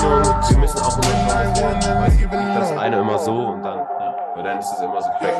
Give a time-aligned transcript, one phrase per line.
[0.00, 1.10] wir müssen auch immer
[2.00, 5.02] weißt du, nicht das eine immer so und dann, ja, weil dann ist es immer
[5.02, 5.36] so perfekt.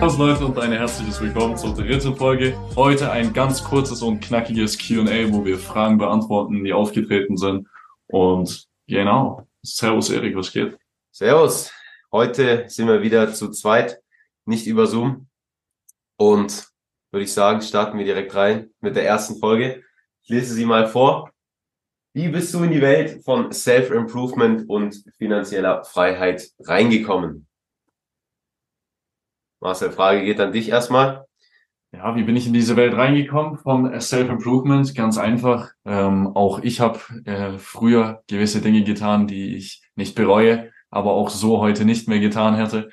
[0.00, 2.56] Was Leute und ein herzliches Willkommen zur dritten Folge.
[2.74, 7.68] Heute ein ganz kurzes und knackiges Q&A, wo wir Fragen beantworten, die aufgetreten sind.
[8.06, 10.78] Und genau, Servus Erik, was geht?
[11.12, 11.70] Servus,
[12.10, 14.00] heute sind wir wieder zu zweit,
[14.46, 15.28] nicht über Zoom.
[16.16, 16.68] Und
[17.18, 19.82] würde ich sagen, starten wir direkt rein mit der ersten Folge.
[20.22, 21.32] Ich lese sie mal vor.
[22.14, 27.48] Wie bist du in die Welt von Self-Improvement und finanzieller Freiheit reingekommen?
[29.58, 31.24] Marcel, Frage geht an dich erstmal.
[31.90, 34.94] Ja, wie bin ich in diese Welt reingekommen von Self-Improvement?
[34.94, 35.72] Ganz einfach.
[35.84, 41.30] Ähm, auch ich habe äh, früher gewisse Dinge getan, die ich nicht bereue, aber auch
[41.30, 42.90] so heute nicht mehr getan hätte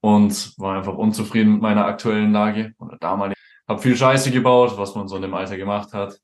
[0.00, 3.37] und war einfach unzufrieden mit meiner aktuellen Lage oder damals.
[3.68, 6.18] Hab viel Scheiße gebaut, was man so in dem Alter gemacht hat.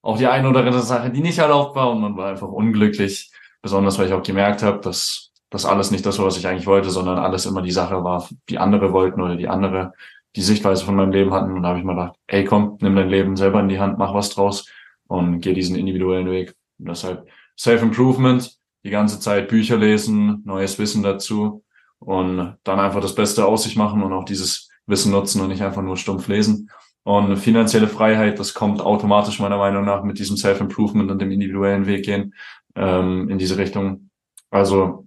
[0.00, 3.30] Auch die eine oder andere Sache, die nicht erlaubt war und man war einfach unglücklich.
[3.60, 6.66] Besonders, weil ich auch gemerkt habe, dass das alles nicht das war, was ich eigentlich
[6.66, 9.92] wollte, sondern alles immer die Sache war, die andere wollten oder die andere
[10.36, 11.52] die Sichtweise von meinem Leben hatten.
[11.52, 13.98] Und da habe ich mir gedacht, ey komm, nimm dein Leben selber in die Hand,
[13.98, 14.70] mach was draus
[15.06, 16.54] und geh diesen individuellen Weg.
[16.78, 17.28] Und deshalb
[17.58, 21.64] Self-Improvement, die ganze Zeit Bücher lesen, neues Wissen dazu
[21.98, 25.62] und dann einfach das Beste aus sich machen und auch dieses Wissen nutzen und nicht
[25.62, 26.70] einfach nur stumpf lesen.
[27.04, 31.86] Und finanzielle Freiheit, das kommt automatisch meiner Meinung nach mit diesem Self-Improvement und dem individuellen
[31.86, 32.34] Weg gehen
[32.74, 34.10] ähm, in diese Richtung.
[34.50, 35.06] Also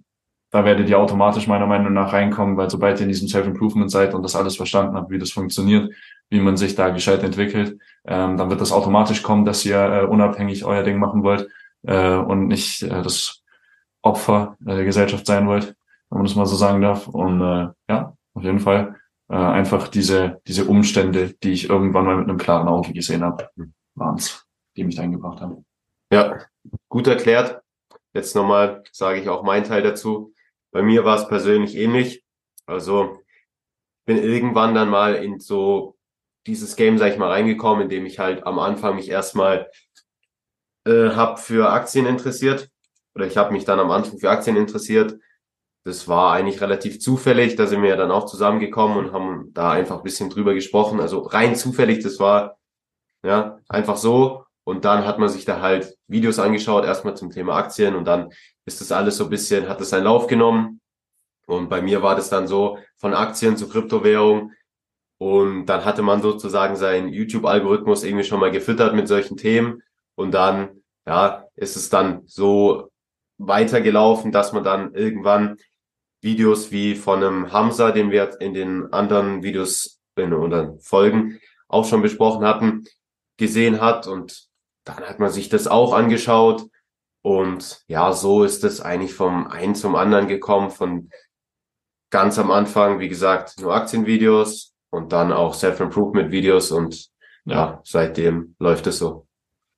[0.50, 4.14] da werdet ihr automatisch meiner Meinung nach reinkommen, weil sobald ihr in diesem Self-Improvement seid
[4.14, 5.92] und das alles verstanden habt, wie das funktioniert,
[6.28, 10.04] wie man sich da gescheit entwickelt, ähm, dann wird das automatisch kommen, dass ihr äh,
[10.04, 11.48] unabhängig euer Ding machen wollt
[11.84, 13.42] äh, und nicht äh, das
[14.02, 15.74] Opfer der Gesellschaft sein wollt,
[16.10, 17.08] wenn man das mal so sagen darf.
[17.08, 18.96] Und äh, ja, auf jeden Fall
[19.32, 23.48] äh, einfach diese, diese Umstände, die ich irgendwann mal mit einem klaren Auge gesehen habe,
[23.94, 25.64] waren's, die mich dahin gebracht haben.
[26.12, 26.44] Ja,
[26.90, 27.62] gut erklärt.
[28.12, 30.34] Jetzt nochmal sage ich auch meinen Teil dazu.
[30.70, 32.22] Bei mir war es persönlich ähnlich.
[32.66, 33.22] Also
[34.04, 35.96] bin irgendwann dann mal in so
[36.46, 39.70] dieses Game, sag ich mal, reingekommen, indem ich halt am Anfang mich erstmal
[40.84, 42.68] äh, hab für Aktien interessiert.
[43.14, 45.18] Oder ich habe mich dann am Anfang für Aktien interessiert.
[45.84, 47.56] Das war eigentlich relativ zufällig.
[47.56, 51.00] Da sind wir ja dann auch zusammengekommen und haben da einfach ein bisschen drüber gesprochen.
[51.00, 52.56] Also rein zufällig, das war
[53.24, 54.44] ja einfach so.
[54.64, 58.30] Und dann hat man sich da halt Videos angeschaut, erstmal zum Thema Aktien und dann
[58.64, 60.80] ist das alles so ein bisschen, hat es seinen Lauf genommen.
[61.46, 64.52] Und bei mir war das dann so von Aktien zu Kryptowährung.
[65.18, 69.82] Und dann hatte man sozusagen seinen YouTube-Algorithmus irgendwie schon mal gefüttert mit solchen Themen.
[70.14, 72.90] Und dann, ja, ist es dann so
[73.38, 75.58] weitergelaufen, dass man dann irgendwann
[76.22, 81.38] Videos wie von einem Hamza, den wir in den anderen Videos in, oder Folgen
[81.68, 82.84] auch schon besprochen hatten,
[83.36, 84.06] gesehen hat.
[84.06, 84.46] Und
[84.84, 86.66] dann hat man sich das auch angeschaut
[87.22, 91.10] und ja, so ist es eigentlich vom einen zum anderen gekommen, von
[92.10, 97.08] ganz am Anfang, wie gesagt, nur Aktienvideos und dann auch Self-Improvement-Videos und
[97.44, 97.54] ja.
[97.54, 99.26] ja, seitdem läuft es so.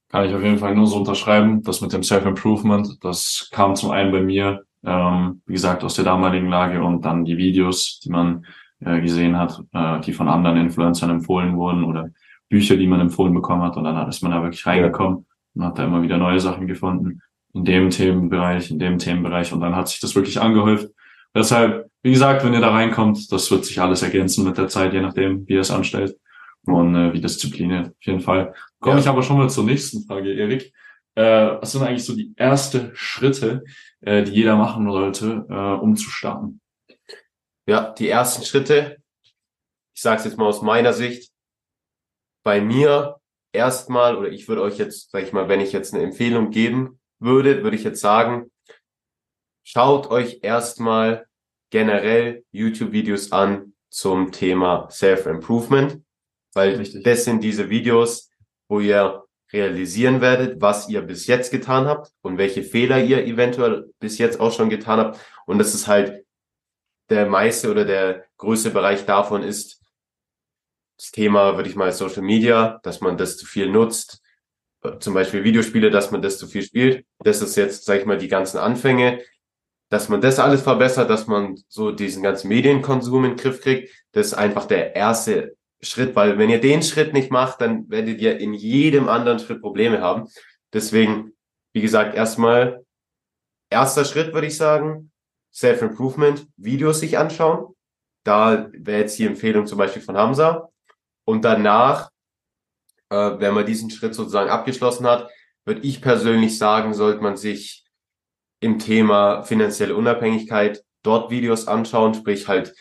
[0.08, 1.62] Kann ich auf jeden Fall nur so unterschreiben.
[1.62, 6.04] Das mit dem Self-Improvement, das kam zum einen bei mir, ähm, wie gesagt, aus der
[6.04, 8.46] damaligen Lage und dann die Videos, die man
[8.80, 12.10] äh, gesehen hat, äh, die von anderen Influencern empfohlen wurden oder
[12.48, 15.78] Bücher, die man empfohlen bekommen hat und dann ist man da wirklich reingekommen und hat
[15.78, 17.20] da immer wieder neue Sachen gefunden
[17.54, 20.88] in dem Themenbereich, in dem Themenbereich und dann hat sich das wirklich angehäuft.
[21.34, 24.92] Deshalb, wie gesagt, wenn ihr da reinkommt, das wird sich alles ergänzen mit der Zeit,
[24.92, 26.16] je nachdem, wie ihr es anstellt
[26.66, 27.88] und äh, wie diszipliniert.
[27.88, 28.54] Auf jeden Fall.
[28.80, 29.02] Komme ja.
[29.02, 30.72] ich aber schon mal zur nächsten Frage, Erik.
[31.14, 33.64] Äh, was sind eigentlich so die erste Schritte,
[34.06, 36.60] äh, die jeder machen sollte, äh, um zu starten?
[37.66, 38.98] Ja, die ersten Schritte,
[39.94, 41.32] ich sage es jetzt mal aus meiner Sicht,
[42.44, 43.16] bei mir
[43.52, 47.00] erstmal, oder ich würde euch jetzt, sag ich mal, wenn ich jetzt eine Empfehlung geben
[47.18, 48.50] würde, würde ich jetzt sagen,
[49.64, 51.26] schaut euch erstmal
[51.70, 56.02] generell YouTube-Videos an zum Thema Self-Improvement,
[56.52, 57.04] weil Richtig.
[57.04, 58.30] das sind diese Videos,
[58.68, 59.23] wo ihr
[59.54, 64.40] realisieren werdet, was ihr bis jetzt getan habt und welche Fehler ihr eventuell bis jetzt
[64.40, 65.20] auch schon getan habt.
[65.46, 66.26] Und das ist halt
[67.08, 69.80] der meiste oder der größte Bereich davon ist
[70.98, 74.22] das Thema, würde ich mal, Social Media, dass man das zu viel nutzt,
[75.00, 77.06] zum Beispiel Videospiele, dass man das zu viel spielt.
[77.20, 79.22] Das ist jetzt, sag ich mal, die ganzen Anfänge,
[79.88, 83.92] dass man das alles verbessert, dass man so diesen ganzen Medienkonsum in den Griff kriegt.
[84.12, 88.20] Das ist einfach der erste Schritt, weil wenn ihr den Schritt nicht macht, dann werdet
[88.20, 90.28] ihr in jedem anderen Schritt Probleme haben.
[90.72, 91.32] Deswegen,
[91.72, 92.84] wie gesagt, erstmal
[93.70, 95.10] erster Schritt würde ich sagen,
[95.52, 97.74] Self-Improvement, Videos sich anschauen.
[98.24, 100.68] Da wäre jetzt die Empfehlung zum Beispiel von Hamza.
[101.26, 102.10] Und danach
[103.14, 105.30] äh, wenn man diesen Schritt sozusagen abgeschlossen hat,
[105.64, 107.84] würde ich persönlich sagen, sollte man sich
[108.60, 112.74] im Thema finanzielle Unabhängigkeit dort Videos anschauen, sprich halt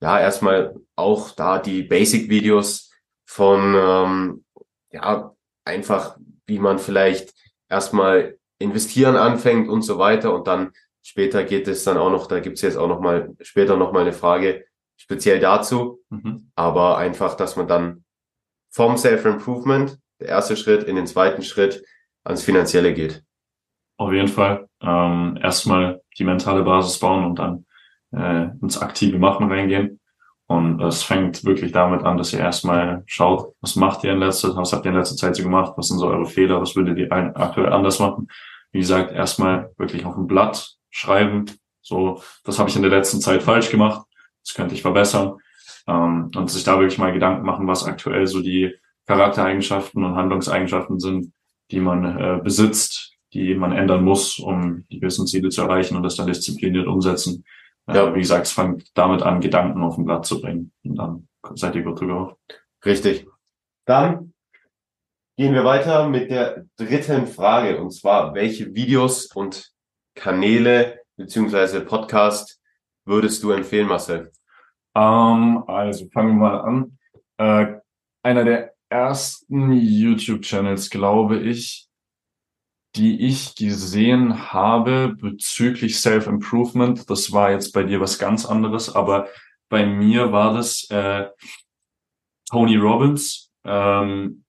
[0.00, 2.92] ja erstmal auch da die Basic-Videos
[3.26, 4.44] von ähm,
[4.90, 5.34] ja
[5.64, 6.16] einfach,
[6.46, 7.34] wie man vielleicht
[7.68, 10.72] erstmal investieren anfängt und so weiter und dann
[11.02, 14.02] später geht es dann auch noch, da gibt's jetzt auch noch mal später noch mal
[14.02, 14.64] eine Frage
[14.96, 16.50] speziell dazu, mhm.
[16.54, 18.04] aber einfach, dass man dann
[18.70, 21.84] vom Self-Improvement, der erste Schritt, in den zweiten Schritt
[22.24, 23.22] ans Finanzielle geht.
[23.96, 24.68] Auf jeden Fall.
[24.82, 27.66] Ähm, erstmal die mentale Basis bauen und dann
[28.12, 30.00] äh, ins aktive Machen reingehen.
[30.46, 34.56] Und es fängt wirklich damit an, dass ihr erstmal schaut, was macht ihr in letzter,
[34.56, 36.96] was habt ihr in letzter Zeit so gemacht, was sind so eure Fehler, was würdet
[36.96, 38.28] ihr aktuell anders machen.
[38.72, 41.44] Wie gesagt, erstmal wirklich auf ein Blatt schreiben.
[41.82, 44.06] So, das habe ich in der letzten Zeit falsch gemacht.
[44.42, 45.36] Das könnte ich verbessern.
[45.86, 48.74] Ähm, und sich da wirklich mal Gedanken machen, was aktuell so die
[49.06, 51.32] Charaktereigenschaften und Handlungseigenschaften sind,
[51.70, 56.02] die man äh, besitzt, die man ändern muss, um die gewissen Ziele zu erreichen und
[56.02, 57.44] das dann diszipliniert umsetzen.
[57.88, 58.14] Ja.
[58.14, 60.72] Wie gesagt, es fängt damit an, Gedanken auf den Blatt zu bringen.
[60.84, 62.36] Und dann seid ihr gut drüber.
[62.84, 63.26] Richtig.
[63.86, 64.34] Dann
[65.36, 67.80] gehen wir weiter mit der dritten Frage.
[67.80, 69.72] Und zwar, welche Videos und
[70.14, 72.60] Kanäle beziehungsweise Podcast
[73.06, 74.32] würdest du empfehlen, Marcel?
[74.94, 76.98] Ähm, also fangen wir mal an.
[77.38, 77.80] Äh,
[78.22, 81.87] einer der ersten YouTube-Channels, glaube ich,
[82.96, 89.28] die ich gesehen habe bezüglich Self-Improvement, das war jetzt bei dir was ganz anderes, aber
[89.68, 91.26] bei mir war das äh,
[92.50, 93.52] Tony Robbins.
[93.64, 94.44] Ähm,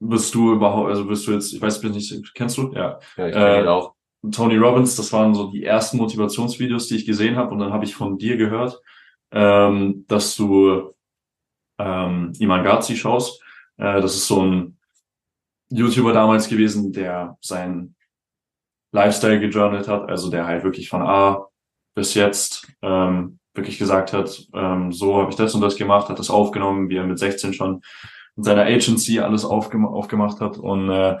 [0.00, 2.72] bist du überhaupt, also bist du jetzt, ich weiß nicht, kennst du?
[2.72, 3.94] Ja, ja ich kenne äh, ihn auch.
[4.30, 7.84] Tony Robbins, das waren so die ersten Motivationsvideos, die ich gesehen habe und dann habe
[7.84, 8.80] ich von dir gehört,
[9.32, 10.94] ähm, dass du
[11.78, 13.42] ähm, Iman Gazi schaust.
[13.78, 14.78] Äh, das ist so ein
[15.72, 17.96] YouTuber damals gewesen, der seinen
[18.92, 21.46] Lifestyle gejournalt hat, also der halt wirklich von A
[21.94, 26.18] bis jetzt ähm, wirklich gesagt hat, ähm, so habe ich das und das gemacht, hat
[26.18, 27.82] das aufgenommen, wie er mit 16 schon
[28.36, 31.18] mit seiner Agency alles aufgem aufgemacht hat und äh,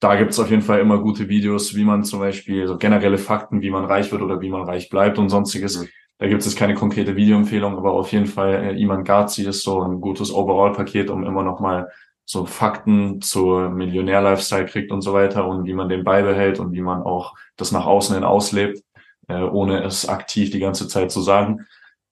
[0.00, 3.62] da gibt's auf jeden Fall immer gute Videos, wie man zum Beispiel so generelle Fakten,
[3.62, 5.80] wie man reich wird oder wie man reich bleibt und sonstiges.
[5.80, 5.88] Mhm.
[6.18, 9.82] Da gibt es keine konkrete Videoempfehlung, aber auf jeden Fall äh, Iman Gazi ist so
[9.82, 11.90] ein gutes Overall-Paket, um immer noch mal
[12.26, 16.82] so Fakten zur Millionär-Lifestyle kriegt und so weiter und wie man den beibehält und wie
[16.82, 18.82] man auch das nach außen hin auslebt,
[19.28, 21.66] äh, ohne es aktiv die ganze Zeit zu sagen.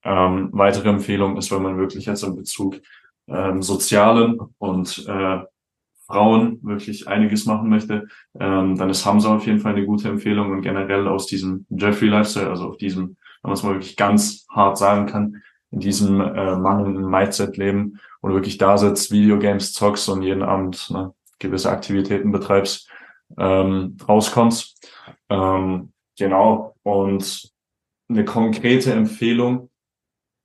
[0.05, 2.81] Ähm, weitere Empfehlung ist, wenn man wirklich jetzt in Bezug
[3.29, 5.41] ähm, sozialen und äh,
[6.07, 8.07] Frauen wirklich einiges machen möchte,
[8.39, 12.09] ähm, dann ist Hamza auf jeden Fall eine gute Empfehlung und generell aus diesem Jeffrey
[12.09, 15.43] Lifestyle, also auf diesem wenn man es mal wirklich ganz hart sagen kann,
[15.75, 20.89] in diesem äh, mangelnden Mindset leben und wirklich da sitzt, Videogames zockst und jeden Abend
[20.91, 22.89] ne, gewisse Aktivitäten betreibst,
[23.37, 24.89] ähm, rauskommst.
[25.29, 26.77] Ähm, genau.
[26.85, 27.51] Und
[28.09, 29.69] eine konkrete Empfehlung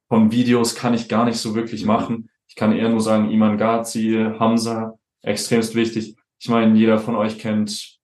[0.07, 2.31] von Videos kann ich gar nicht so wirklich machen.
[2.47, 6.15] Ich kann eher nur sagen, Iman Gazi, Hamza, extremst wichtig.
[6.39, 7.99] Ich meine, jeder von euch kennt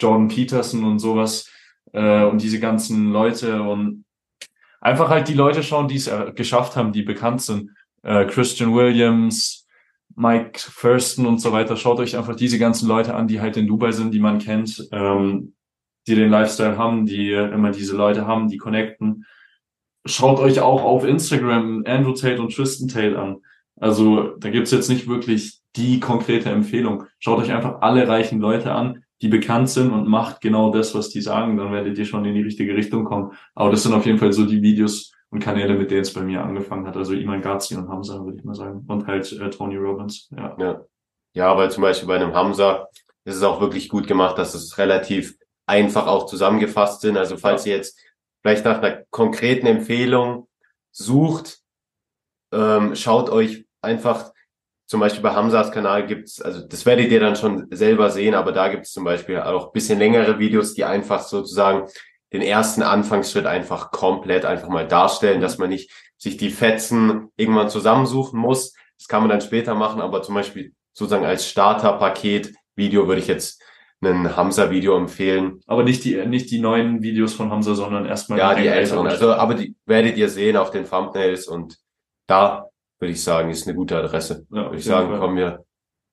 [0.00, 1.50] Jordan Peterson und sowas
[1.92, 4.05] äh, und diese ganzen Leute und
[4.86, 7.72] einfach halt die Leute schauen, die es äh, geschafft haben, die bekannt sind.
[8.02, 9.66] Äh, Christian Williams,
[10.14, 11.76] Mike Thurston und so weiter.
[11.76, 14.88] Schaut euch einfach diese ganzen Leute an, die halt in Dubai sind, die man kennt,
[14.92, 15.54] ähm,
[16.06, 19.26] die den Lifestyle haben, die immer diese Leute haben, die connecten.
[20.04, 23.38] Schaut euch auch auf Instagram Andrew Tate und Tristan Tate an.
[23.80, 27.04] Also da gibt's jetzt nicht wirklich die konkrete Empfehlung.
[27.18, 31.08] Schaut euch einfach alle reichen Leute an, die bekannt sind und macht genau das, was
[31.08, 33.32] die sagen, dann werdet ihr schon in die richtige Richtung kommen.
[33.54, 36.22] Aber das sind auf jeden Fall so die Videos und Kanäle, mit denen es bei
[36.22, 36.96] mir angefangen hat.
[36.96, 38.84] Also Iman Gazi und Hamza, würde ich mal sagen.
[38.86, 40.28] Und halt äh, Tony Robbins.
[40.36, 40.56] Ja.
[40.58, 40.80] ja.
[41.34, 42.88] Ja, weil zum Beispiel bei einem Hamza
[43.24, 47.18] ist es auch wirklich gut gemacht, dass es relativ einfach auch zusammengefasst sind.
[47.18, 48.00] Also falls ihr jetzt
[48.40, 50.48] vielleicht nach einer konkreten Empfehlung
[50.92, 51.58] sucht,
[52.52, 54.32] ähm, schaut euch einfach
[54.86, 58.52] zum Beispiel bei Hamzas Kanal gibt's, also das werdet ihr dann schon selber sehen, aber
[58.52, 61.88] da gibt's zum Beispiel auch bisschen längere Videos, die einfach sozusagen
[62.32, 67.68] den ersten Anfangsschritt einfach komplett einfach mal darstellen, dass man nicht sich die Fetzen irgendwann
[67.68, 68.74] zusammensuchen muss.
[68.98, 73.26] Das kann man dann später machen, aber zum Beispiel sozusagen als Starterpaket Video würde ich
[73.26, 73.62] jetzt
[74.02, 75.60] ein Hamza-Video empfehlen.
[75.66, 79.06] Aber nicht die, nicht die neuen Videos von Hamza, sondern erstmal ja, die älteren.
[79.06, 81.78] Also, aber die werdet ihr sehen auf den Thumbnails und
[82.26, 84.46] da würde ich sagen, ist eine gute Adresse.
[84.50, 85.18] Ja, würde ich sagen, Fall.
[85.18, 85.64] kommen wir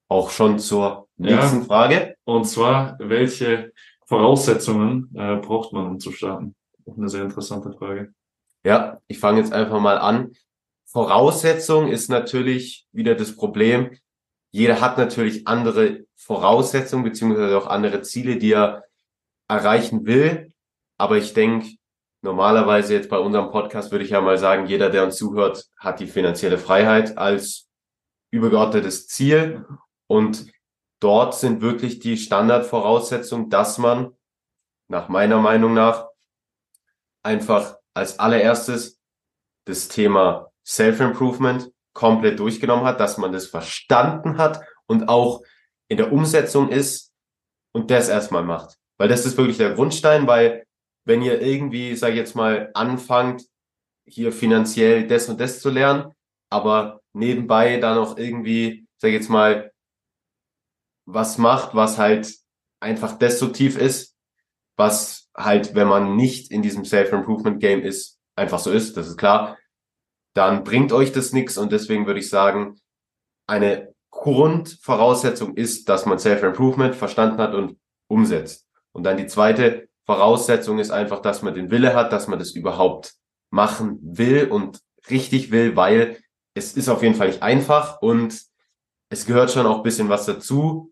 [0.10, 1.66] auch schon zur nächsten ja.
[1.66, 2.16] Frage.
[2.24, 3.72] Und zwar, welche
[4.06, 6.56] Voraussetzungen äh, braucht man, um zu starten?
[6.86, 8.14] Auch eine sehr interessante Frage.
[8.64, 10.34] Ja, ich fange jetzt einfach mal an.
[10.86, 13.98] Voraussetzung ist natürlich wieder das Problem.
[14.52, 18.84] jeder hat natürlich andere Voraussetzungen beziehungsweise auch andere Ziele, die er
[19.48, 20.54] erreichen will.
[20.98, 21.70] Aber ich denke,
[22.24, 26.00] normalerweise jetzt bei unserem Podcast würde ich ja mal sagen, jeder, der uns zuhört, hat
[26.00, 27.70] die finanzielle Freiheit als
[28.32, 29.66] übergeordnetes Ziel.
[30.08, 30.52] Und
[31.00, 34.16] dort sind wirklich die Standardvoraussetzungen, dass man
[34.88, 36.08] nach meiner Meinung nach
[37.24, 39.00] einfach als allererstes
[39.66, 45.44] das Thema Self-Improvement komplett durchgenommen hat, dass man das verstanden hat und auch
[45.90, 47.12] in der Umsetzung ist
[47.74, 48.78] und das erstmal macht.
[48.98, 50.66] Weil das ist wirklich der Grundstein, weil
[51.06, 53.44] wenn ihr irgendwie, sag ich jetzt mal, anfangt,
[54.06, 56.14] hier finanziell das und das zu lernen,
[56.50, 59.72] aber nebenbei dann auch irgendwie, sag ich jetzt mal,
[61.06, 62.34] was macht, was halt
[62.80, 64.16] einfach destruktiv ist,
[64.78, 69.58] was halt, wenn man nicht in diesem Self-Improvement-Game ist, einfach so ist, das ist klar,
[70.34, 72.80] dann bringt euch das nichts und deswegen würde ich sagen,
[73.48, 78.68] eine Grundvoraussetzung ist, dass man Self-Improvement verstanden hat und umsetzt.
[78.92, 82.52] Und dann die zweite Voraussetzung ist einfach, dass man den Wille hat, dass man das
[82.52, 83.14] überhaupt
[83.50, 84.80] machen will und
[85.10, 86.18] richtig will, weil
[86.56, 88.42] es ist auf jeden Fall nicht einfach und
[89.10, 90.92] es gehört schon auch bisschen was dazu.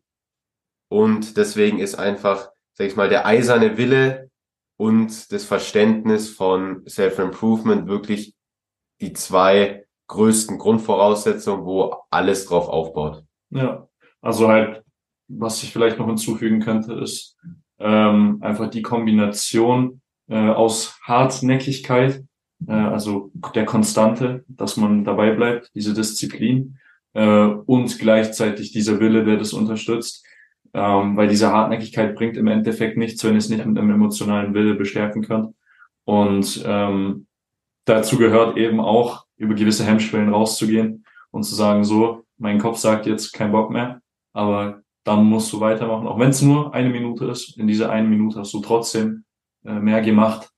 [0.90, 4.30] Und deswegen ist einfach, sag ich mal, der eiserne Wille
[4.78, 8.36] und das Verständnis von Self-Improvement wirklich
[9.00, 13.24] die zwei größten Grundvoraussetzungen, wo alles drauf aufbaut.
[13.50, 13.88] Ja,
[14.22, 14.84] also halt,
[15.28, 17.38] was ich vielleicht noch hinzufügen könnte, ist
[17.82, 22.24] ähm, einfach die Kombination äh, aus Hartnäckigkeit,
[22.68, 26.78] äh, also der Konstante, dass man dabei bleibt, diese Disziplin
[27.14, 30.26] äh, und gleichzeitig dieser Wille, der das unterstützt.
[30.74, 34.76] Ähm, weil diese Hartnäckigkeit bringt im Endeffekt nichts, wenn es nicht mit einem emotionalen Wille
[34.76, 35.54] bestärken kann.
[36.06, 37.28] Und ähm,
[37.86, 43.06] dazu gehört eben auch, über gewisse Hemmschwellen rauszugehen und zu sagen, so, mein Kopf sagt
[43.06, 44.02] jetzt kein Bock mehr,
[44.34, 47.58] aber dann musst du weitermachen, auch wenn es nur eine Minute ist.
[47.58, 49.26] In dieser einen Minute hast du trotzdem
[49.66, 50.50] äh, mehr gemacht,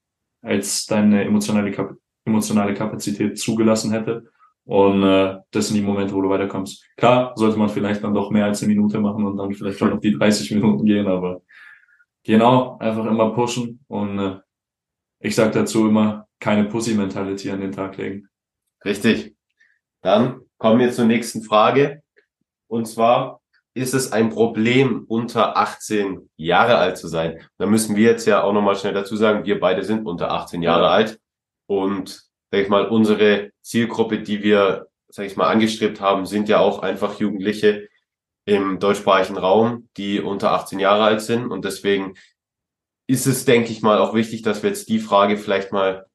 [0.42, 1.96] als deine emotionale, Kap
[2.26, 4.32] emotionale Kapazität zugelassen hätte.
[4.66, 6.86] Und äh, das sind die Momente, wo du weiterkommst.
[6.96, 9.92] Klar, sollte man vielleicht dann doch mehr als eine Minute machen und dann vielleicht schon
[9.92, 11.42] auf die 30 Minuten gehen, aber
[12.24, 13.84] genau, einfach immer pushen.
[13.88, 14.40] Und äh,
[15.20, 18.28] ich sage dazu immer, keine Pussy-Mentality an den Tag legen.
[18.86, 19.36] Richtig.
[20.02, 22.02] Dann kommen wir zur nächsten Frage.
[22.68, 23.42] Und zwar,
[23.76, 27.42] ist es ein Problem, unter 18 Jahre alt zu sein?
[27.58, 30.62] Da müssen wir jetzt ja auch nochmal schnell dazu sagen, wir beide sind unter 18
[30.62, 30.90] Jahre ja.
[30.90, 31.20] alt.
[31.68, 36.60] Und, sag ich mal, unsere Zielgruppe, die wir, sag ich mal, angestrebt haben, sind ja
[36.60, 37.88] auch einfach Jugendliche
[38.46, 41.50] im deutschsprachigen Raum, die unter 18 Jahre alt sind.
[41.50, 42.14] Und deswegen
[43.08, 46.06] ist es, denke ich mal, auch wichtig, dass wir jetzt die Frage vielleicht mal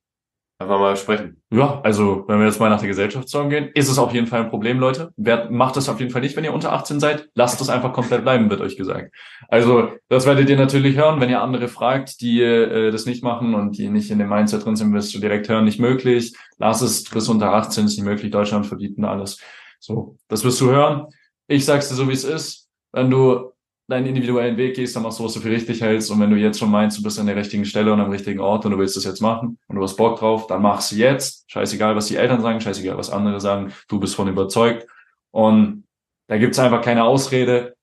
[0.59, 1.41] einfach mal sprechen.
[1.51, 4.41] Ja, also wenn wir jetzt mal nach der Gesellschaftssorge gehen, ist es auf jeden Fall
[4.41, 5.13] ein Problem, Leute.
[5.17, 7.29] Wer macht das auf jeden Fall nicht, wenn ihr unter 18 seid?
[7.35, 9.15] Lasst es einfach komplett bleiben, wird euch gesagt.
[9.49, 13.55] Also das werdet ihr natürlich hören, wenn ihr andere fragt, die äh, das nicht machen
[13.55, 16.35] und die nicht in dem Mindset drin sind, wirst du direkt hören, nicht möglich.
[16.59, 19.41] Lass es bis unter 18 ist nicht möglich, Deutschland verbieten alles.
[19.79, 21.07] So, das wirst du hören.
[21.47, 22.69] Ich sag's dir so, wie es ist.
[22.93, 23.53] Wenn du
[23.89, 26.11] deinen individuellen Weg gehst, dann machst du, was du für richtig hältst.
[26.11, 28.39] Und wenn du jetzt schon meinst, du bist an der richtigen Stelle und am richtigen
[28.39, 31.51] Ort und du willst das jetzt machen und du hast Bock drauf, dann mach's jetzt.
[31.51, 33.73] Scheißegal, was die Eltern sagen, scheißegal, was andere sagen.
[33.89, 34.87] Du bist von überzeugt.
[35.31, 35.85] Und
[36.29, 37.75] da gibt's einfach keine Ausrede.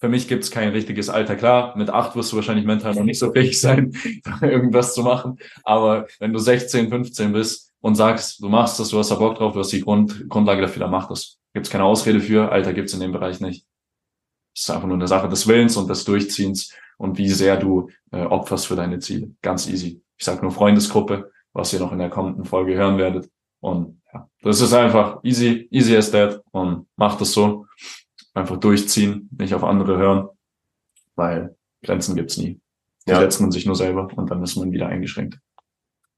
[0.00, 1.34] Für mich gibt's kein richtiges Alter.
[1.34, 3.92] Klar, mit acht wirst du wahrscheinlich mental noch nicht so fähig sein,
[4.42, 5.38] irgendwas zu machen.
[5.64, 9.36] Aber wenn du 16, 15 bist und sagst, du machst das, du hast da Bock
[9.36, 11.38] drauf, du hast die Grund, Grundlage dafür, dann mach das.
[11.52, 12.50] Gibt's keine Ausrede für.
[12.50, 13.66] Alter gibt's in dem Bereich nicht.
[14.54, 17.88] Es ist einfach nur eine Sache des Willens und des Durchziehens und wie sehr du
[18.10, 19.34] äh, opferst für deine Ziele.
[19.42, 20.02] Ganz easy.
[20.16, 23.30] Ich sage nur Freundesgruppe, was ihr noch in der kommenden Folge hören werdet.
[23.60, 27.66] Und ja, das ist einfach easy, easy as that und macht es so.
[28.34, 30.28] Einfach durchziehen, nicht auf andere hören,
[31.16, 32.60] weil Grenzen gibt's nie.
[33.06, 33.18] Die ja.
[33.18, 35.38] setzt man sich nur selber und dann ist man wieder eingeschränkt.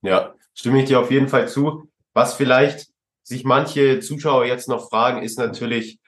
[0.02, 1.90] Ja, stimme ich dir auf jeden Fall zu.
[2.12, 2.88] Was vielleicht
[3.22, 5.98] sich manche Zuschauer jetzt noch fragen, ist natürlich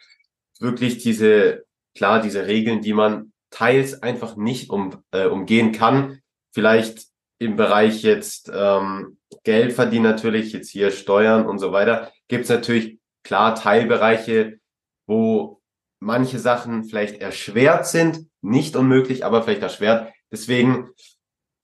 [0.60, 1.64] wirklich diese
[1.96, 6.20] klar, diese Regeln, die man teils einfach nicht um, äh, umgehen kann.
[6.52, 7.06] Vielleicht
[7.38, 12.50] im Bereich jetzt ähm, Geld verdienen natürlich, jetzt hier Steuern und so weiter, gibt es
[12.50, 14.58] natürlich klar Teilbereiche,
[15.06, 15.60] wo
[16.00, 20.12] manche Sachen vielleicht erschwert sind, nicht unmöglich, aber vielleicht erschwert.
[20.30, 20.90] Deswegen,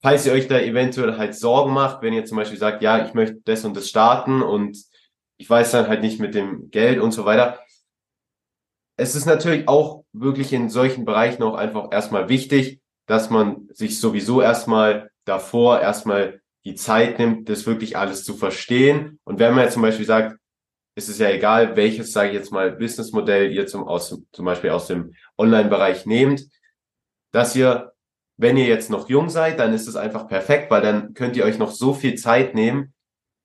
[0.03, 3.15] falls ihr euch da eventuell halt Sorgen macht, wenn ihr zum Beispiel sagt, ja, ich
[3.15, 4.79] möchte das und das starten und
[5.39, 7.61] ich weiß dann halt nicht mit dem Geld und so weiter,
[8.97, 14.01] es ist natürlich auch wirklich in solchen Bereichen auch einfach erstmal wichtig, dass man sich
[14.01, 19.19] sowieso erstmal davor erstmal die Zeit nimmt, das wirklich alles zu verstehen.
[19.25, 20.39] Und wenn man jetzt zum Beispiel sagt,
[20.95, 24.71] ist es ja egal, welches, sage ich jetzt mal, Businessmodell ihr zum, aus, zum Beispiel
[24.71, 26.47] aus dem Online-Bereich nehmt,
[27.33, 27.93] dass ihr,
[28.37, 31.45] wenn ihr jetzt noch jung seid, dann ist es einfach perfekt, weil dann könnt ihr
[31.45, 32.93] euch noch so viel Zeit nehmen,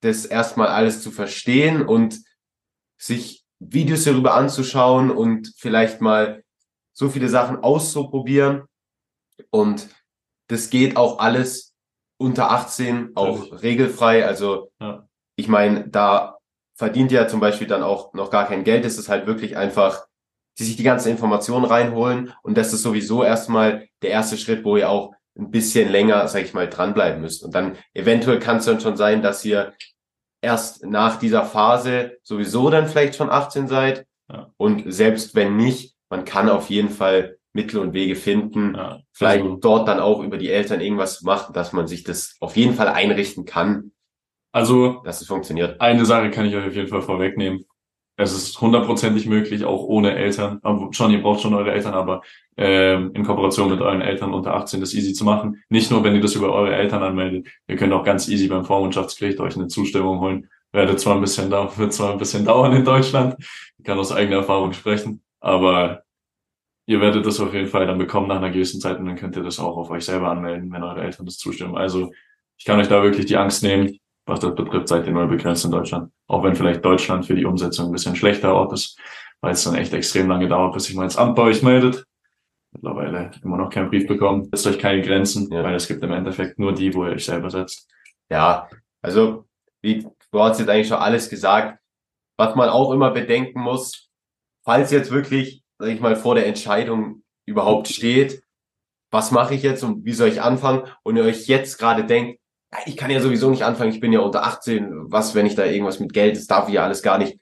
[0.02, 2.20] das erstmal alles zu verstehen und
[2.98, 6.44] sich Videos darüber anzuschauen und vielleicht mal
[6.98, 8.64] so viele Sachen auszuprobieren.
[9.52, 9.88] Und
[10.48, 11.76] das geht auch alles
[12.20, 13.64] unter 18, auch Natürlich.
[13.64, 14.26] regelfrei.
[14.26, 15.08] Also ja.
[15.36, 16.40] ich meine, da
[16.76, 18.84] verdient ja zum Beispiel dann auch noch gar kein Geld.
[18.84, 20.08] Es ist halt wirklich einfach,
[20.58, 22.34] die sich die ganzen Informationen reinholen.
[22.42, 26.42] Und das ist sowieso erstmal der erste Schritt, wo ihr auch ein bisschen länger, sag
[26.42, 27.44] ich mal, dranbleiben müsst.
[27.44, 29.74] Und dann eventuell kann es dann schon sein, dass ihr
[30.42, 34.08] erst nach dieser Phase sowieso dann vielleicht schon 18 seid.
[34.32, 34.52] Ja.
[34.58, 39.44] Und selbst wenn nicht, man kann auf jeden Fall Mittel und Wege finden, ja, vielleicht
[39.44, 42.76] also, dort dann auch über die Eltern irgendwas machen, dass man sich das auf jeden
[42.76, 43.92] Fall einrichten kann.
[44.52, 45.82] Also, dass es funktioniert.
[45.82, 47.66] Eine Sache kann ich euch auf jeden Fall vorwegnehmen.
[48.20, 50.60] Es ist hundertprozentig möglich, auch ohne Eltern.
[50.92, 52.24] Schon, ihr braucht schon eure Eltern, aber
[52.58, 55.64] ähm, in Kooperation mit euren Eltern unter 18 das easy zu machen.
[55.70, 57.48] Nicht nur, wenn ihr das über eure Eltern anmeldet.
[57.68, 60.50] Ihr könnt auch ganz easy beim Vormundschaftsgericht euch eine Zustimmung holen.
[60.72, 63.36] Werdet zwar ein bisschen dauern, wird zwar ein bisschen dauern in Deutschland.
[63.78, 66.04] Ich kann aus eigener Erfahrung sprechen, aber
[66.86, 69.36] ihr werdet das auf jeden Fall dann bekommen nach einer gewissen Zeit und dann könnt
[69.36, 71.78] ihr das auch auf euch selber anmelden, wenn eure Eltern das zustimmen.
[71.78, 72.12] Also
[72.58, 75.66] ich kann euch da wirklich die Angst nehmen was das betrifft, seid ihr nur begrenzt
[75.66, 76.12] in Deutschland.
[76.28, 79.00] Auch wenn vielleicht Deutschland für die Umsetzung ein bisschen schlechter Ort ist,
[79.42, 82.06] weil es dann echt extrem lange dauert, bis sich mal ins Amt bei euch meldet.
[82.74, 84.44] Mittlerweile immer noch keinen Brief bekommen.
[84.52, 85.64] Setzt euch keine Grenzen, ja.
[85.64, 87.90] weil es gibt im Endeffekt nur die, wo ihr euch selber setzt.
[88.30, 88.70] Ja,
[89.02, 89.46] also
[89.82, 91.80] wie du hast jetzt eigentlich schon alles gesagt.
[92.38, 94.07] Was man auch immer bedenken muss,
[94.68, 98.44] falls jetzt wirklich, sag ich mal, vor der Entscheidung überhaupt steht,
[99.12, 102.42] was mache ich jetzt und wie soll ich anfangen und ihr euch jetzt gerade denkt,
[102.86, 105.64] ich kann ja sowieso nicht anfangen, ich bin ja unter 18, was, wenn ich da
[105.64, 107.40] irgendwas mit Geld, das darf ich ja alles gar nicht.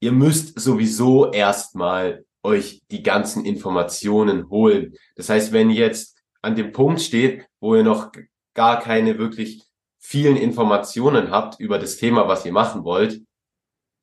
[0.00, 4.92] Ihr müsst sowieso erstmal euch die ganzen Informationen holen.
[5.16, 8.12] Das heißt, wenn ihr jetzt an dem Punkt steht, wo ihr noch
[8.52, 9.64] gar keine wirklich
[9.98, 13.22] vielen Informationen habt über das Thema, was ihr machen wollt,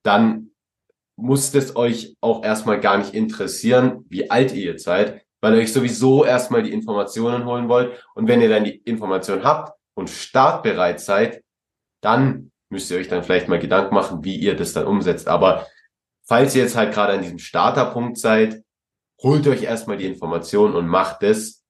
[0.01, 0.44] dann
[1.17, 5.61] muss es euch auch erstmal gar nicht interessieren, wie alt ihr jetzt seid, weil ihr
[5.61, 7.93] euch sowieso erstmal die Informationen holen wollt.
[8.15, 11.43] Und wenn ihr dann die Information habt, und startbereit seid,
[12.01, 15.27] dann müsst ihr euch dann vielleicht mal Gedanken machen, wie ihr das dann umsetzt.
[15.27, 15.67] Aber
[16.23, 18.63] falls ihr jetzt halt gerade an diesem Starterpunkt seid,
[19.21, 21.63] holt euch erstmal die Informationen und macht es.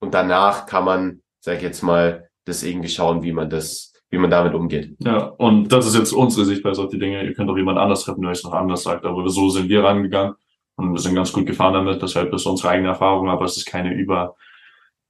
[0.00, 4.18] Und danach kann man, sag ich jetzt mal, das irgendwie schauen, wie man das, wie
[4.18, 4.94] man damit umgeht.
[4.98, 7.24] Ja, und das ist jetzt unsere Sichtweise auf die Dinge.
[7.24, 9.06] Ihr könnt auch jemand anders treffen, der euch noch anders sagt.
[9.06, 10.34] Aber so sind wir rangegangen
[10.76, 12.02] und wir sind ganz gut gefahren damit.
[12.02, 14.36] Deshalb ist unsere eigene Erfahrung, aber es ist keine über,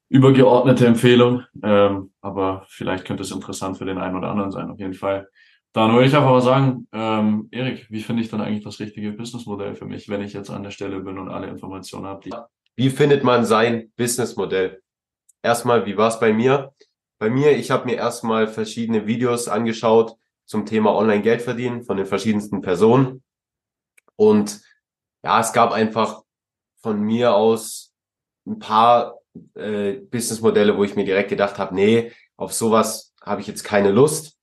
[0.08, 1.42] übergeordnete Empfehlung.
[1.64, 5.28] Ähm, aber vielleicht könnte es interessant für den einen oder anderen sein, auf jeden Fall.
[5.72, 9.10] Dann würde ich einfach mal sagen, ähm, Erik, wie finde ich dann eigentlich das richtige
[9.10, 12.30] Businessmodell für mich, wenn ich jetzt an der Stelle bin und alle Informationen habe?
[12.76, 14.80] Wie findet man sein Businessmodell?
[15.42, 16.72] Erstmal, wie war es bei mir?
[17.22, 22.04] Bei mir, ich habe mir erstmal verschiedene Videos angeschaut zum Thema Online-Geld verdienen von den
[22.04, 23.22] verschiedensten Personen.
[24.16, 24.60] Und
[25.22, 26.24] ja, es gab einfach
[26.80, 27.92] von mir aus
[28.44, 29.20] ein paar
[29.54, 33.92] äh, Businessmodelle, wo ich mir direkt gedacht habe, nee, auf sowas habe ich jetzt keine
[33.92, 34.36] Lust.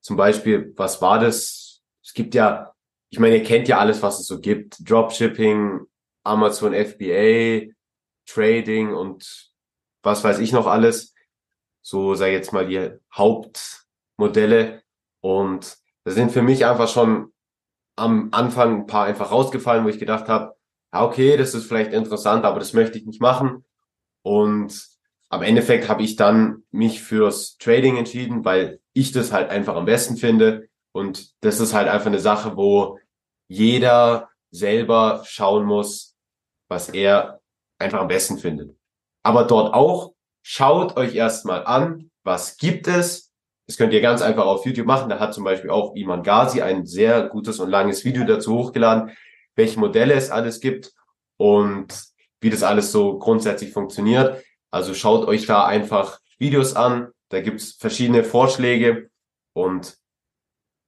[0.00, 1.82] Zum Beispiel, was war das?
[2.02, 2.74] Es gibt ja,
[3.10, 4.78] ich meine, ihr kennt ja alles, was es so gibt.
[4.90, 5.82] Dropshipping,
[6.24, 7.72] Amazon FBA,
[8.26, 9.52] Trading und
[10.02, 11.13] was weiß ich noch alles.
[11.86, 14.82] So, ich jetzt mal, die Hauptmodelle.
[15.20, 17.30] Und da sind für mich einfach schon
[17.96, 20.56] am Anfang ein paar einfach rausgefallen, wo ich gedacht habe,
[20.92, 23.66] okay, das ist vielleicht interessant, aber das möchte ich nicht machen.
[24.22, 24.88] Und
[25.28, 29.84] am Endeffekt habe ich dann mich fürs Trading entschieden, weil ich das halt einfach am
[29.84, 30.68] besten finde.
[30.92, 32.98] Und das ist halt einfach eine Sache, wo
[33.46, 36.16] jeder selber schauen muss,
[36.68, 37.42] was er
[37.78, 38.74] einfach am besten findet.
[39.22, 40.13] Aber dort auch,
[40.44, 43.32] schaut euch erstmal an, was gibt es.
[43.66, 45.08] Das könnt ihr ganz einfach auf YouTube machen.
[45.08, 49.10] Da hat zum Beispiel auch Iman Ghazi ein sehr gutes und langes Video dazu hochgeladen,
[49.56, 50.92] welche Modelle es alles gibt.
[51.38, 51.94] Und
[52.40, 54.44] wie das alles so grundsätzlich funktioniert.
[54.70, 57.08] Also schaut euch da einfach Videos an.
[57.30, 59.08] Da gibt's verschiedene Vorschläge
[59.54, 59.96] und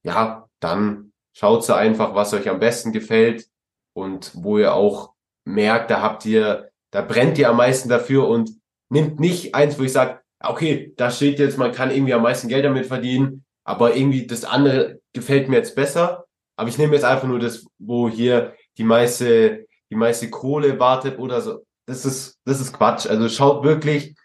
[0.05, 3.49] ja, dann schaut so einfach, was euch am besten gefällt
[3.95, 5.15] und wo ihr auch
[5.45, 8.51] merkt, da habt ihr, da brennt ihr am meisten dafür und
[8.89, 12.49] nimmt nicht eins, wo ich sage, okay, da steht jetzt, man kann irgendwie am meisten
[12.49, 16.25] Geld damit verdienen, aber irgendwie das andere gefällt mir jetzt besser.
[16.57, 21.19] Aber ich nehme jetzt einfach nur das, wo hier die meiste die meiste Kohle wartet
[21.19, 21.65] oder so.
[21.87, 23.07] Das ist, das ist Quatsch.
[23.07, 24.17] Also schaut wirklich,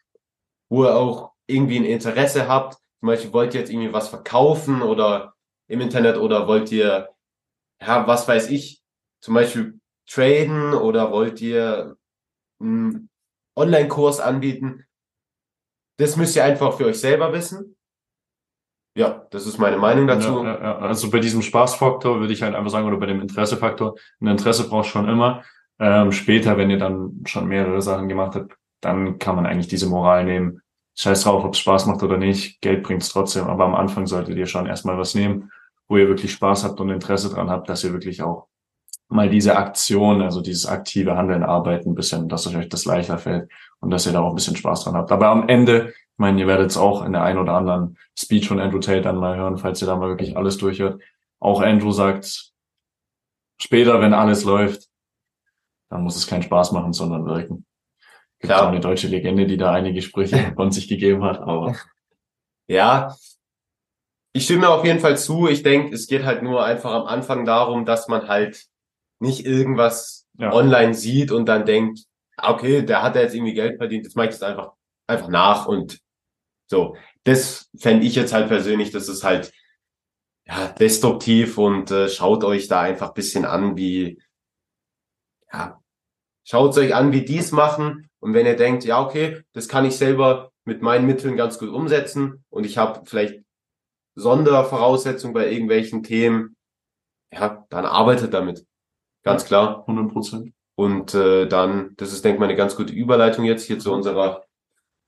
[0.70, 2.78] wo ihr auch irgendwie ein Interesse habt.
[3.00, 5.34] Zum Beispiel wollt ihr jetzt irgendwie was verkaufen oder
[5.68, 7.10] im Internet oder wollt ihr,
[7.82, 8.82] ja, was weiß ich,
[9.22, 11.96] zum Beispiel traden oder wollt ihr
[12.60, 13.10] einen
[13.56, 14.86] Online-Kurs anbieten?
[15.98, 17.76] Das müsst ihr einfach für euch selber wissen.
[18.98, 20.44] Ja, das ist meine Meinung dazu.
[20.44, 23.96] Ja, ja, also bei diesem Spaßfaktor würde ich halt einfach sagen, oder bei dem Interessefaktor,
[24.20, 25.44] ein Interesse braucht schon immer.
[25.80, 29.88] Ähm, später, wenn ihr dann schon mehrere Sachen gemacht habt, dann kann man eigentlich diese
[29.88, 30.62] Moral nehmen.
[30.98, 33.48] Scheiß drauf, ob es Spaß macht oder nicht, Geld bringt's trotzdem.
[33.48, 35.52] Aber am Anfang solltet ihr schon erstmal was nehmen,
[35.88, 38.48] wo ihr wirklich Spaß habt und Interesse dran habt, dass ihr wirklich auch
[39.12, 43.52] mal diese Aktion, also dieses aktive Handeln, Arbeiten ein bisschen, dass euch das leichter fällt
[43.80, 45.12] und dass ihr da auch ein bisschen Spaß dran habt.
[45.12, 48.48] Aber am Ende, ich meine, ihr werdet es auch in der einen oder anderen Speech
[48.48, 51.02] von Andrew Tate dann mal hören, falls ihr da mal wirklich alles durchhört.
[51.40, 52.52] Auch Andrew sagt,
[53.60, 54.88] später, wenn alles läuft,
[55.90, 57.66] dann muss es keinen Spaß machen, sondern wirken.
[58.40, 58.64] Gibt Klar.
[58.64, 61.76] auch eine deutsche Legende, die da einige Sprüche von sich gegeben hat, aber.
[62.68, 63.14] Ja,
[64.34, 65.50] ich stimme auf jeden Fall zu.
[65.50, 68.71] Ich denke, es geht halt nur einfach am Anfang darum, dass man halt
[69.22, 70.52] nicht irgendwas ja.
[70.54, 72.00] online sieht und dann denkt,
[72.38, 74.74] okay, der hat ja jetzt irgendwie Geld verdient, jetzt mache ich das einfach,
[75.08, 76.00] einfach nach und
[76.68, 76.96] so.
[77.24, 79.52] Das fände ich jetzt halt persönlich, das ist halt
[80.48, 84.22] ja, destruktiv und äh, schaut euch da einfach bisschen an, wie,
[85.54, 85.80] ja,
[86.44, 89.86] schaut euch an, wie die es machen und wenn ihr denkt, ja, okay, das kann
[89.86, 93.44] ich selber mit meinen Mitteln ganz gut umsetzen und ich habe vielleicht
[94.16, 96.56] Sondervoraussetzungen bei irgendwelchen Themen,
[97.32, 98.66] ja, dann arbeitet damit.
[99.24, 99.82] Ganz klar.
[99.88, 100.54] 100 Prozent.
[100.76, 103.92] Und äh, dann, das ist, denke ich mal, eine ganz gute Überleitung jetzt hier zu
[103.92, 104.44] unserer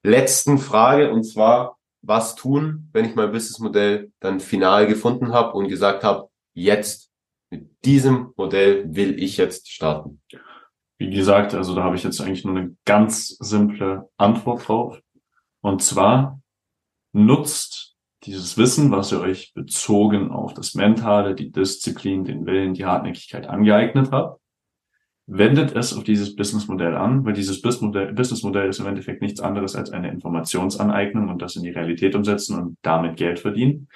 [0.04, 1.12] letzten Frage.
[1.12, 6.30] Und zwar, was tun, wenn ich mein Businessmodell dann final gefunden habe und gesagt habe,
[6.54, 7.10] jetzt
[7.50, 10.22] mit diesem Modell will ich jetzt starten?
[10.98, 15.00] Wie gesagt, also da habe ich jetzt eigentlich nur eine ganz simple Antwort drauf.
[15.62, 16.40] Und zwar
[17.14, 17.93] nutzt
[18.26, 23.48] dieses Wissen, was ihr euch bezogen auf das Mentale, die Disziplin, den Willen, die Hartnäckigkeit
[23.48, 24.40] angeeignet habt,
[25.26, 29.92] wendet es auf dieses Businessmodell an, weil dieses Businessmodell, ist im Endeffekt nichts anderes als
[29.92, 33.88] eine Informationsaneignung und das in die Realität umsetzen und damit Geld verdienen.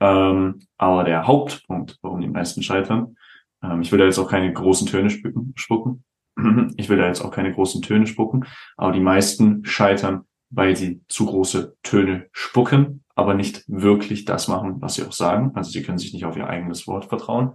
[0.00, 3.16] Ähm, aber der Hauptpunkt, warum die meisten scheitern,
[3.62, 6.04] ähm, ich will da jetzt auch keine großen Töne spucken,
[6.76, 8.44] ich will da jetzt auch keine großen Töne spucken,
[8.76, 14.76] aber die meisten scheitern, weil sie zu große Töne spucken aber nicht wirklich das machen,
[14.78, 15.50] was sie auch sagen.
[15.54, 17.54] Also sie können sich nicht auf ihr eigenes Wort vertrauen.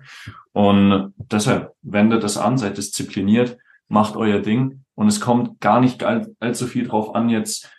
[0.51, 4.83] Und deshalb wendet es an, seid diszipliniert, macht euer Ding.
[4.93, 7.71] Und es kommt gar nicht all, allzu viel drauf an jetzt,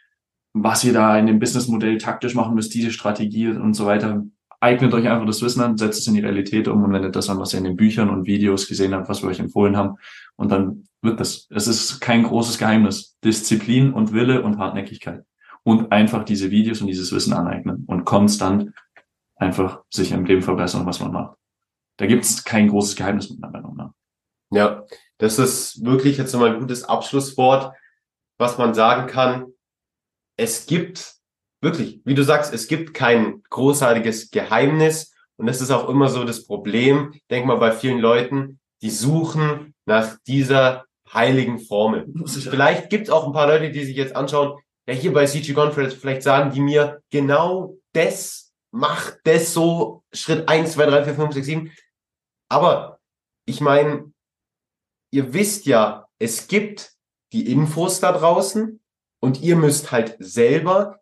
[0.55, 4.25] was ihr da in dem Businessmodell taktisch machen müsst, diese Strategie und so weiter.
[4.61, 7.29] Eignet euch einfach das Wissen an, setzt es in die Realität um und wendet das
[7.29, 9.97] an, was ihr in den Büchern und Videos gesehen habt, was wir euch empfohlen haben.
[10.37, 11.49] Und dann wird das.
[11.51, 13.19] Es ist kein großes Geheimnis.
[13.23, 15.23] Disziplin und Wille und Hartnäckigkeit
[15.65, 18.73] und einfach diese Videos und dieses Wissen aneignen und konstant
[19.37, 21.37] einfach sich im Leben verbessern, was man macht.
[21.97, 23.91] Da gibt es kein großes Geheimnis mit meiner Meinung nach.
[24.51, 24.85] Ja,
[25.19, 27.75] das ist wirklich jetzt nochmal ein gutes Abschlusswort,
[28.39, 29.47] was man sagen kann.
[30.37, 31.15] Es gibt
[31.61, 35.15] wirklich, wie du sagst, es gibt kein großartiges Geheimnis.
[35.37, 39.75] Und das ist auch immer so das Problem, denk mal bei vielen Leuten, die suchen
[39.87, 42.13] nach dieser heiligen Formel.
[42.27, 45.53] Vielleicht gibt es auch ein paar Leute, die sich jetzt anschauen, ja, hier bei CG
[45.55, 51.15] Conference, vielleicht sagen die mir genau das, macht das so, Schritt eins, zwei, drei, vier,
[51.15, 51.73] fünf, sechs, sieben.
[52.49, 53.01] Aber
[53.47, 54.13] ich meine,
[55.11, 56.93] ihr wisst ja, es gibt
[57.33, 58.81] die Infos da draußen
[59.21, 61.01] und ihr müsst halt selber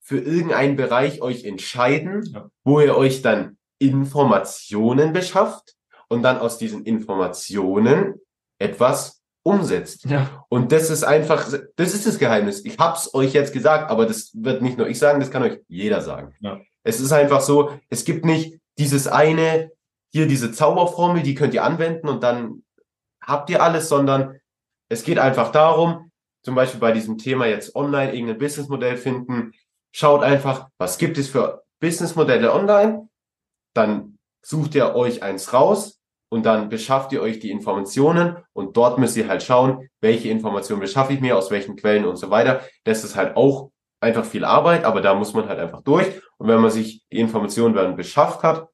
[0.00, 2.50] für irgendeinen Bereich euch entscheiden, ja.
[2.64, 5.76] wo ihr euch dann Informationen beschafft
[6.08, 8.14] und dann aus diesen Informationen
[8.58, 10.04] etwas umsetzt.
[10.04, 10.44] Ja.
[10.48, 12.64] Und das ist einfach, das ist das Geheimnis.
[12.64, 15.60] Ich hab's euch jetzt gesagt, aber das wird nicht nur ich sagen, das kann euch
[15.68, 16.34] jeder sagen.
[16.40, 16.60] Ja.
[16.82, 19.70] Es ist einfach so, es gibt nicht dieses eine,
[20.10, 22.62] hier diese Zauberformel, die könnt ihr anwenden und dann
[23.22, 24.40] habt ihr alles, sondern
[24.88, 26.10] es geht einfach darum,
[26.42, 29.52] zum Beispiel bei diesem Thema jetzt online irgendein Businessmodell finden,
[29.92, 33.08] schaut einfach, was gibt es für Businessmodelle online,
[33.74, 35.97] dann sucht ihr euch eins raus,
[36.30, 40.80] und dann beschafft ihr euch die Informationen und dort müsst ihr halt schauen, welche Informationen
[40.80, 42.62] beschaffe ich mir, aus welchen Quellen und so weiter.
[42.84, 46.06] Das ist halt auch einfach viel Arbeit, aber da muss man halt einfach durch.
[46.36, 48.68] Und wenn man sich die Informationen dann beschafft hat,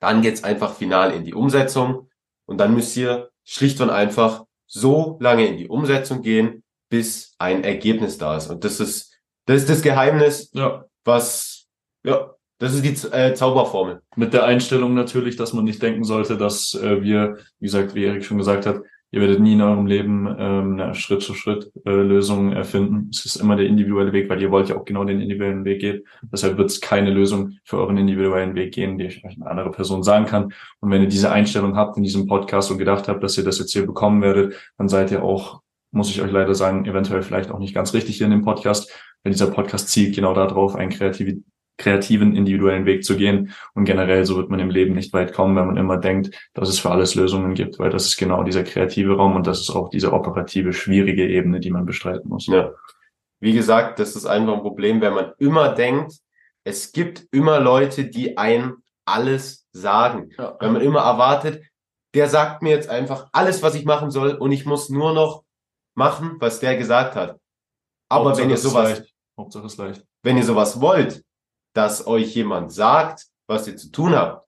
[0.00, 2.08] dann geht's einfach final in die Umsetzung
[2.46, 7.64] und dann müsst ihr schlicht und einfach so lange in die Umsetzung gehen, bis ein
[7.64, 8.50] Ergebnis da ist.
[8.50, 9.12] Und das ist
[9.46, 10.84] das, ist das Geheimnis, ja.
[11.04, 11.66] was
[12.04, 14.02] ja, das ist die äh, Zauberformel.
[14.14, 18.04] Mit der Einstellung natürlich, dass man nicht denken sollte, dass äh, wir, wie gesagt, wie
[18.04, 18.82] Erik schon gesagt hat,
[19.14, 23.10] Ihr werdet nie in eurem Leben ähm, eine Schritt-zu-Schritt-Lösung äh, erfinden.
[23.12, 25.82] Es ist immer der individuelle Weg, weil ihr wollt ja auch genau den individuellen Weg
[25.82, 26.04] gehen.
[26.32, 30.02] Deshalb wird es keine Lösung für euren individuellen Weg gehen, die euch eine andere Person
[30.02, 30.54] sagen kann.
[30.80, 33.58] Und wenn ihr diese Einstellung habt in diesem Podcast und gedacht habt, dass ihr das
[33.58, 37.50] jetzt hier bekommen werdet, dann seid ihr auch, muss ich euch leider sagen, eventuell vielleicht
[37.50, 38.90] auch nicht ganz richtig hier in dem Podcast.
[39.26, 41.44] Denn dieser Podcast zielt genau darauf, einen kreativen
[41.78, 43.52] kreativen, individuellen Weg zu gehen.
[43.74, 46.68] Und generell so wird man im Leben nicht weit kommen, wenn man immer denkt, dass
[46.68, 49.70] es für alles Lösungen gibt, weil das ist genau dieser kreative Raum und das ist
[49.70, 52.46] auch diese operative, schwierige Ebene, die man bestreiten muss.
[52.46, 52.70] Ja.
[53.40, 56.12] Wie gesagt, das ist einfach ein Problem, wenn man immer denkt,
[56.64, 60.30] es gibt immer Leute, die einem alles sagen.
[60.38, 60.56] Ja.
[60.60, 61.62] Wenn man immer erwartet,
[62.14, 65.44] der sagt mir jetzt einfach alles, was ich machen soll und ich muss nur noch
[65.94, 67.38] machen, was der gesagt hat.
[68.08, 69.02] Aber Hauptsache wenn ihr sowas,
[69.38, 70.04] Hauptsache ist leicht.
[70.22, 71.24] wenn ihr sowas wollt,
[71.72, 74.46] dass euch jemand sagt, was ihr zu tun habt,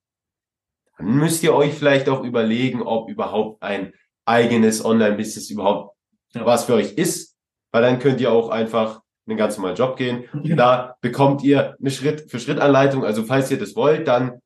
[0.98, 3.92] dann müsst ihr euch vielleicht auch überlegen, ob überhaupt ein
[4.24, 5.96] eigenes Online-Business überhaupt
[6.32, 6.46] ja.
[6.46, 7.36] was für euch ist,
[7.72, 10.24] weil dann könnt ihr auch einfach einen ganz normalen Job gehen.
[10.56, 13.04] Da bekommt ihr eine Schritt für Schritt Anleitung.
[13.04, 14.40] Also falls ihr das wollt, dann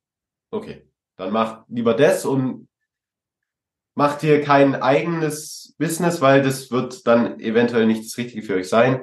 [0.50, 0.86] okay,
[1.16, 2.68] dann macht lieber das und
[3.94, 8.68] macht hier kein eigenes Business, weil das wird dann eventuell nicht das Richtige für euch
[8.68, 9.02] sein.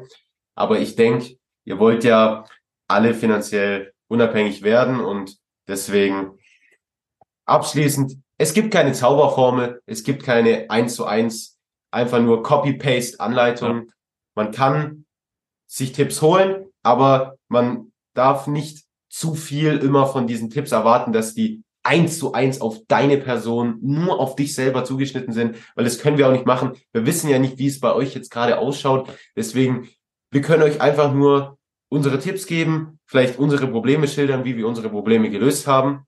[0.56, 2.46] Aber ich denke, ihr wollt ja
[2.88, 6.38] alle finanziell unabhängig werden und deswegen
[7.46, 11.58] abschließend, es gibt keine Zauberformel, es gibt keine eins zu eins,
[11.92, 13.92] einfach nur Copy-Paste-Anleitung.
[14.36, 15.06] Man kann
[15.68, 21.34] sich Tipps holen, aber man darf nicht zu viel immer von diesen Tipps erwarten, dass
[21.34, 26.00] die eins zu eins auf deine Person, nur auf dich selber zugeschnitten sind, weil das
[26.00, 26.74] können wir auch nicht machen.
[26.92, 29.10] Wir wissen ja nicht, wie es bei euch jetzt gerade ausschaut.
[29.36, 29.88] Deswegen,
[30.32, 31.55] wir können euch einfach nur
[31.90, 36.06] unsere Tipps geben, vielleicht unsere Probleme schildern, wie wir unsere Probleme gelöst haben.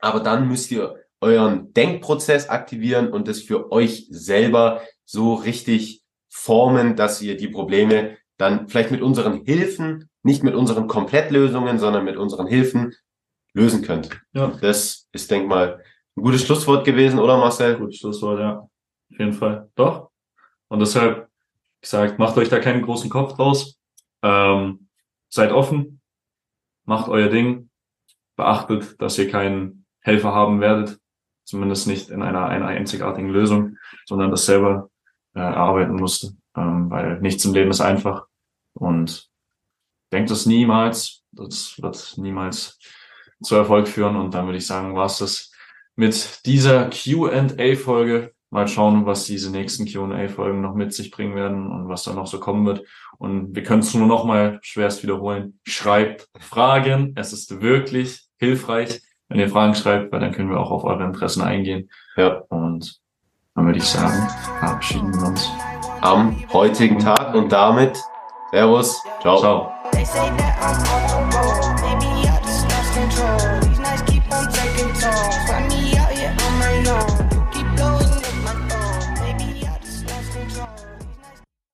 [0.00, 6.96] Aber dann müsst ihr euren Denkprozess aktivieren und das für euch selber so richtig formen,
[6.96, 12.16] dass ihr die Probleme dann vielleicht mit unseren Hilfen, nicht mit unseren Komplettlösungen, sondern mit
[12.16, 12.94] unseren Hilfen
[13.54, 14.20] lösen könnt.
[14.32, 14.48] Ja.
[14.60, 15.82] Das ist, denk mal,
[16.16, 17.76] ein gutes Schlusswort gewesen, oder Marcel?
[17.76, 18.58] Gutes Schlusswort, ja.
[18.58, 19.70] Auf jeden Fall.
[19.76, 20.10] Doch.
[20.68, 21.28] Und deshalb
[21.80, 23.78] gesagt, macht euch da keinen großen Kopf draus.
[24.22, 24.83] Ähm,
[25.28, 26.00] seid offen,
[26.84, 27.70] macht euer Ding,
[28.36, 30.98] beachtet, dass ihr keinen Helfer haben werdet,
[31.44, 34.90] zumindest nicht in einer, einer einzigartigen Lösung, sondern das selber
[35.34, 38.26] äh, erarbeiten musste, ähm, weil nichts im Leben ist einfach
[38.74, 39.30] und
[40.12, 42.78] denkt es niemals, das wird niemals
[43.42, 45.52] zu Erfolg führen und dann würde ich sagen, war es das
[45.96, 51.88] mit dieser Q&A-Folge mal schauen, was diese nächsten Q&A-Folgen noch mit sich bringen werden und
[51.88, 52.84] was da noch so kommen wird.
[53.18, 55.58] Und wir können es nur noch mal schwerst wiederholen.
[55.64, 57.12] Schreibt Fragen.
[57.16, 61.02] Es ist wirklich hilfreich, wenn ihr Fragen schreibt, weil dann können wir auch auf eure
[61.02, 61.90] Interessen eingehen.
[62.16, 62.42] Ja.
[62.48, 63.00] Und
[63.56, 64.28] dann würde ich sagen,
[64.60, 65.50] verabschieden wir uns
[66.00, 68.00] am heutigen Tag und damit
[68.52, 69.02] Servus.
[69.20, 69.38] Ciao.
[69.40, 69.72] Ciao.